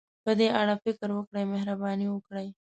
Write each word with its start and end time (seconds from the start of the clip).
په 0.23 0.31
دې 0.39 0.47
اړه 0.59 0.75
فکر 0.83 1.09
وکړئ، 1.17 1.43
مهرباني 1.53 2.07
وکړئ. 2.09 2.47